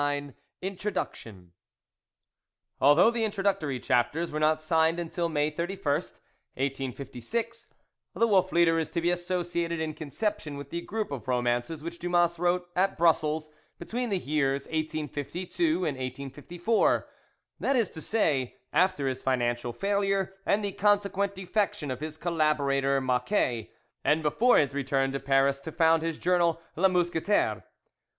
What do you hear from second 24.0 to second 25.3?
and before his return to